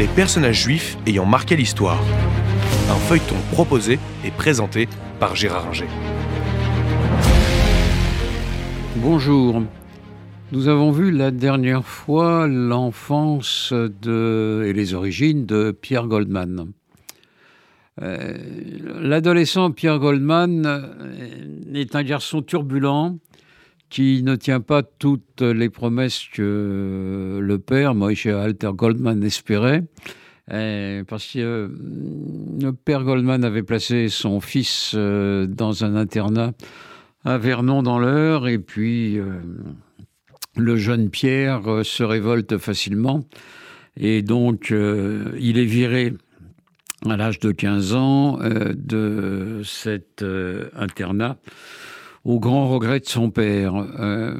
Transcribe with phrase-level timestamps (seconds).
[0.00, 2.02] les personnages juifs ayant marqué l'histoire.
[2.88, 4.88] Un feuilleton proposé et présenté
[5.18, 5.84] par Gérard Inger.
[8.96, 9.62] Bonjour.
[10.52, 16.72] Nous avons vu la dernière fois l'enfance et les origines de Pierre Goldman.
[18.00, 18.38] Euh,
[19.02, 23.18] l'adolescent Pierre Goldman euh, est un garçon turbulent
[23.90, 29.84] qui ne tient pas toutes les promesses que le père, Moïse Alter Goldman, espérait.
[30.52, 31.70] Euh, parce que
[32.60, 36.52] le père Goldman avait placé son fils dans un internat
[37.24, 39.18] à Vernon dans l'Eure, et puis
[40.56, 43.20] le jeune Pierre se révolte facilement,
[43.96, 46.14] et donc il est viré
[47.08, 51.38] à l'âge de 15 ans euh, de cet euh, internat
[52.24, 53.74] au grand regret de son père.
[53.98, 54.34] Euh,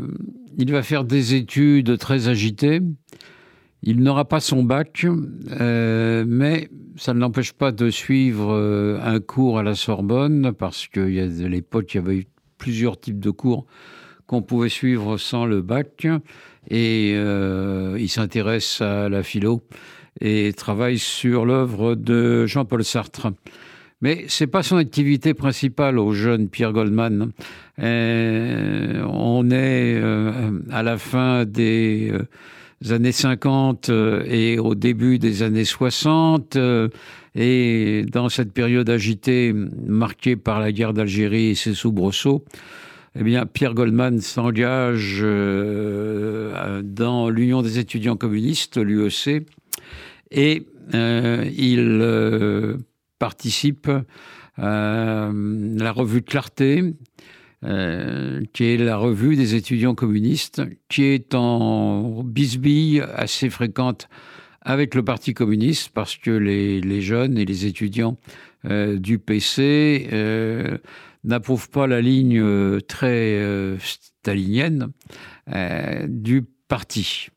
[0.59, 2.81] il va faire des études très agitées.
[3.83, 5.07] Il n'aura pas son bac,
[5.59, 8.55] mais ça ne l'empêche pas de suivre
[9.03, 12.27] un cours à la Sorbonne, parce qu'il y a à l'époque, il y avait eu
[12.59, 13.65] plusieurs types de cours
[14.27, 16.07] qu'on pouvait suivre sans le bac.
[16.69, 19.63] Et il s'intéresse à la philo
[20.21, 23.29] et travaille sur l'œuvre de Jean-Paul Sartre.
[24.03, 27.33] Mais c'est pas son activité principale au jeune Pierre Goldman.
[27.79, 33.91] Euh, on est euh, à la fin des euh, années 50
[34.27, 36.57] et au début des années 60.
[37.35, 42.43] et dans cette période agitée marquée par la guerre d'Algérie et ses soubresauts,
[43.19, 45.23] eh bien, Pierre Goldman s'engage
[46.83, 49.45] dans l'Union des étudiants communistes, l'UEC,
[50.31, 52.79] et il
[53.21, 53.89] participe
[54.57, 56.95] à la revue Clarté,
[57.63, 64.09] euh, qui est la revue des étudiants communistes, qui est en bisbille assez fréquente
[64.63, 68.19] avec le Parti communiste, parce que les, jeunes et les étudiants
[68.65, 70.09] du PC
[71.25, 72.43] n'approuvent pas la ligne
[72.83, 73.41] très
[73.79, 74.93] stalinienne
[76.09, 77.29] du parti.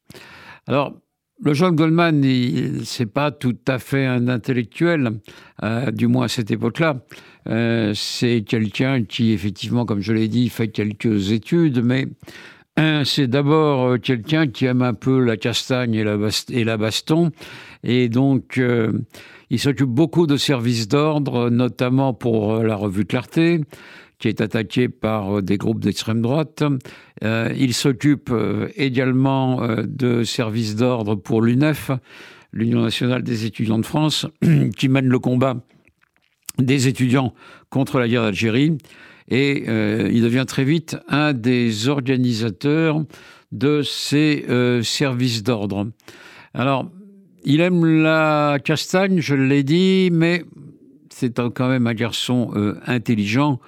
[0.67, 0.97] Alors,
[1.41, 2.23] le John Goldman,
[2.83, 5.19] c'est pas tout à fait un intellectuel,
[5.63, 7.03] euh, du moins à cette époque-là.
[7.49, 12.07] Euh, c'est quelqu'un qui, effectivement, comme je l'ai dit, fait quelques études, mais
[13.03, 16.17] c'est d'abord euh, quelqu'un qui aime un peu la castagne et la,
[16.49, 17.31] et la baston,
[17.83, 18.59] et donc
[19.49, 23.61] il s'occupe beaucoup de services d'ordre, notamment pour la revue Clarté
[24.23, 26.63] qui est attaqué par euh, des groupes d'extrême droite.
[27.25, 31.91] Euh, il s'occupe euh, également de services d'ordre pour l'UNEF,
[32.53, 34.25] l'Union nationale des étudiants de France,
[34.77, 35.57] qui mène le combat
[36.57, 37.33] des étudiants
[37.69, 38.77] contre la guerre d'Algérie.
[39.29, 43.03] Et il devient très vite un des organisateurs
[43.53, 44.45] de ces
[44.83, 45.87] services d'ordre.
[46.53, 46.91] Alors,
[47.45, 50.43] il aime la castagne, je l'ai dit, mais
[51.09, 52.51] c'est quand même un garçon
[52.85, 53.59] intelligent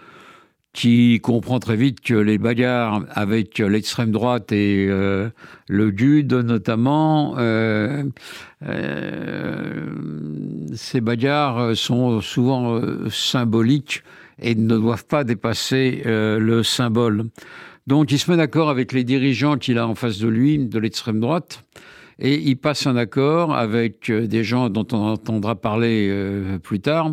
[0.76, 5.30] qui comprend très vite que les bagarres avec l'extrême droite et euh,
[5.70, 8.04] le GUD notamment, euh,
[8.68, 9.86] euh,
[10.76, 14.04] ces bagarres sont souvent symboliques
[14.38, 17.24] et ne doivent pas dépasser le symbole.
[17.88, 20.78] Donc il se met d'accord avec les dirigeants qu'il a en face de lui, de
[20.78, 21.64] l'extrême droite,
[22.20, 26.14] et il passe un accord avec des gens dont on entendra parler
[26.64, 27.12] plus tard,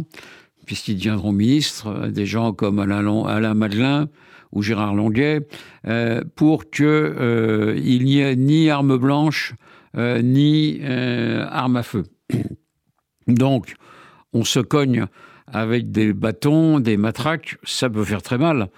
[0.66, 4.08] puisqu'ils deviendront ministres, euh, des gens comme Alain, Alain Madelin
[4.52, 5.46] ou Gérard Longuet,
[5.86, 9.54] euh, pour qu'il euh, n'y ait ni armes blanches,
[9.94, 12.04] ni armes à feu.
[13.26, 13.74] Donc,
[14.32, 15.06] on se cogne
[15.46, 18.68] avec des bâtons, des matraques, ça peut faire très mal,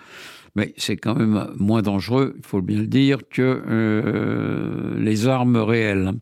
[0.57, 6.13] mais c'est quand même moins dangereux, il faut bien le dire, que les armes réelles.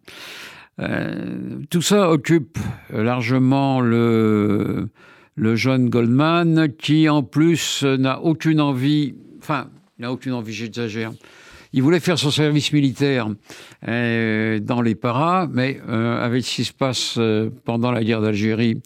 [1.71, 2.59] tout ça occupe
[2.91, 4.89] largement le,
[5.34, 11.12] le jeune Goldman, qui en plus n'a aucune envie, enfin, il n'a aucune envie, j'exagère.
[11.75, 13.28] Il voulait faire son service militaire
[13.88, 18.21] euh, dans les paras, mais euh, avec ce qui se passe euh, pendant la guerre
[18.21, 18.83] d'Algérie,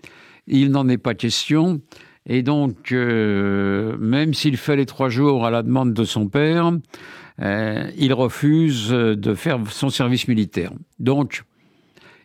[0.47, 1.81] il n'en est pas question.
[2.29, 6.73] Et donc, même s'il fait les trois jours à la demande de son père,
[7.39, 10.73] il refuse de faire son service militaire.
[10.99, 11.45] Donc,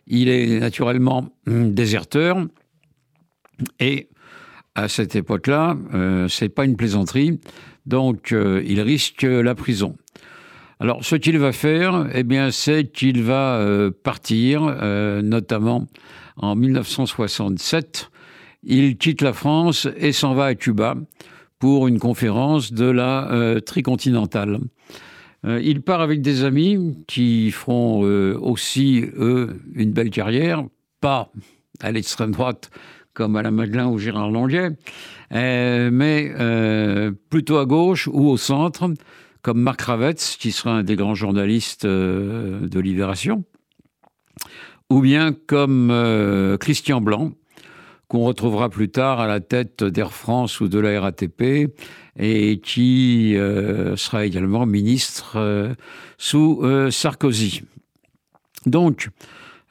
[0.08, 2.44] il est naturellement déserteur
[3.78, 4.08] et
[4.74, 7.38] à cette époque-là, euh, c'est pas une plaisanterie,
[7.86, 9.96] donc euh, il risque la prison.
[10.80, 15.86] Alors, ce qu'il va faire, eh bien, c'est qu'il va euh, partir, euh, notamment
[16.36, 18.10] en 1967.
[18.64, 20.96] Il quitte la France et s'en va à Cuba
[21.58, 24.58] pour une conférence de la tricontinentale.
[25.44, 30.64] il part avec des amis qui feront aussi, eux, une belle carrière,
[31.00, 31.30] pas
[31.80, 32.70] à l'extrême droite
[33.14, 34.70] comme Alain Madelin ou Gérard Longuet,
[35.32, 38.90] euh, mais euh, plutôt à gauche ou au centre,
[39.42, 43.44] comme Marc Ravetz, qui sera un des grands journalistes euh, de Libération,
[44.90, 45.92] ou bien comme
[46.60, 47.32] Christian Blanc,
[48.08, 51.74] qu'on retrouvera plus tard à la tête d'Air France ou de la RATP,
[52.18, 53.34] et qui
[53.96, 55.74] sera également ministre
[56.18, 57.62] sous Sarkozy.
[58.66, 59.08] Donc,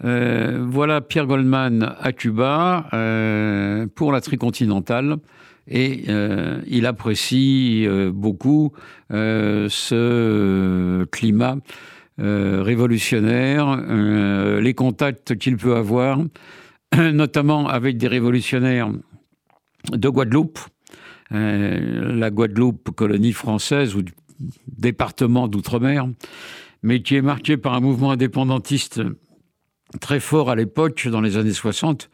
[0.04, 5.18] euh, voilà Pierre Goldman à Cuba euh, pour la tricontinentale
[5.68, 8.74] et euh, il apprécie beaucoup
[9.10, 9.70] ce
[11.06, 11.58] climat
[12.18, 13.78] révolutionnaire,
[14.62, 16.20] les contacts qu'il peut avoir,
[16.98, 18.92] notamment avec des révolutionnaires
[19.92, 20.60] de Guadeloupe,
[21.32, 24.04] la Guadeloupe, colonie française ou
[24.68, 26.08] département d'outre-mer,
[26.84, 29.02] mais qui est marqué par un mouvement indépendantiste
[30.00, 32.10] très fort à l'époque, dans les années 60,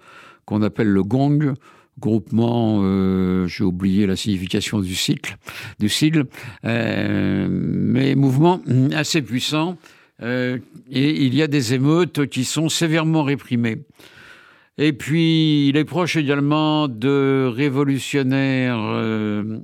[0.46, 1.56] qu'on appelle le gong,
[2.00, 5.38] groupement, euh, j'ai oublié la signification du cycle,
[5.80, 6.26] du sigle,
[6.66, 8.62] euh, mais mouvement
[8.94, 9.78] assez puissant.
[10.22, 10.58] Euh,
[10.90, 13.84] et il y a des émeutes qui sont sévèrement réprimées.
[14.80, 19.02] Et puis, il est proche également de révolutionnaires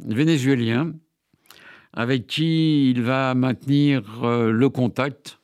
[0.08, 0.94] vénézuéliens
[1.94, 5.40] avec qui il va maintenir le contact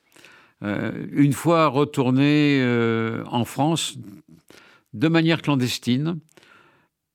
[0.64, 3.98] euh, une fois retourné euh, en France
[4.94, 6.20] de manière clandestine,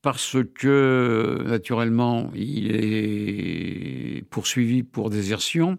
[0.00, 5.78] parce que naturellement il est poursuivi pour désertion.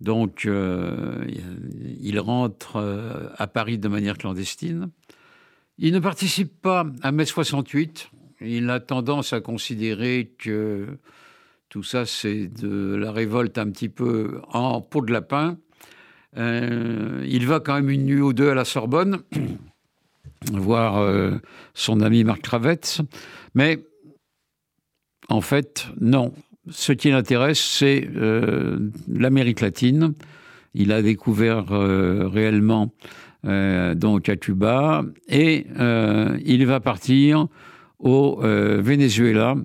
[0.00, 1.24] Donc euh,
[2.00, 2.76] il rentre
[3.36, 4.90] à Paris de manière clandestine.
[5.78, 8.10] Il ne participe pas à mai 68.
[8.40, 10.86] Il a tendance à considérer que
[11.68, 15.58] tout ça c'est de la révolte un petit peu en peau de lapin
[16.36, 19.18] euh, il va quand même une nuit ou deux à la Sorbonne,
[20.52, 21.36] voir euh,
[21.74, 23.00] son ami Marc Kravetz.
[23.54, 23.82] Mais
[25.28, 26.32] en fait, non.
[26.70, 28.78] Ce qui l'intéresse, c'est euh,
[29.08, 30.12] l'Amérique latine.
[30.74, 32.92] Il a découvert réellement
[33.42, 35.66] donc à Cuba et
[36.44, 37.46] il va partir
[37.98, 39.56] au Venezuela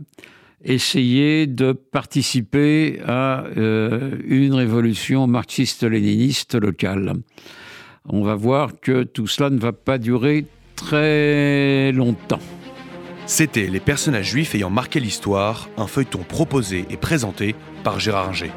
[0.63, 7.13] essayer de participer à euh, une révolution marxiste-léniniste locale.
[8.07, 10.45] On va voir que tout cela ne va pas durer
[10.75, 12.39] très longtemps.
[13.25, 18.51] C'était Les personnages juifs ayant marqué l'histoire, un feuilleton proposé et présenté par Gérard Inger.